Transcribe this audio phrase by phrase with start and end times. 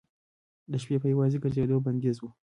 [0.71, 2.25] د شپې په یوازې ګرځېدو بندیز و.